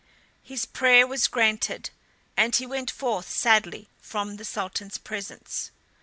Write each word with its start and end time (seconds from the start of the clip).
His 0.41 0.65
prayer 0.65 1.05
was 1.05 1.27
granted, 1.27 1.91
and 2.35 2.55
he 2.55 2.65
went 2.65 2.89
forth 2.89 3.29
sadly 3.29 3.87
from 4.01 4.37
the 4.37 4.45
Sultan's 4.45 4.97
presence. 4.97 5.69